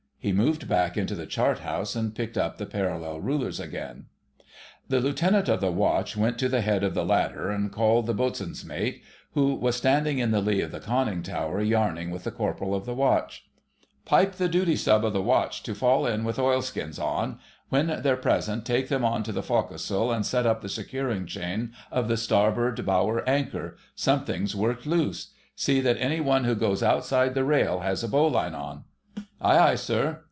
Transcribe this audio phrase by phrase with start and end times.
[0.23, 3.79] He moved back into the chart house and picked up the parallel rulers again.
[3.79, 4.45] [#] A thorough wetting.
[4.87, 8.13] The Lieutenant of the Watch went to the head of the ladder and called the
[8.13, 9.01] Boatswain's Mate,
[9.33, 12.85] who was standing in the lee of the conning tower yarning with the Corporal of
[12.85, 13.45] the Watch—
[14.05, 15.03] "Pipe the duty sub.
[15.03, 17.39] of the watch to fall in with oilskins on;
[17.69, 21.73] when they're present, take them on to the forecastle and set up the securing chain
[21.89, 23.75] of the starboard bower anchor.
[23.95, 25.31] Something's worked loose.
[25.55, 28.83] See that any one who goes outside the rail has a bowline on."
[29.43, 30.19] "Aye, aye, sir."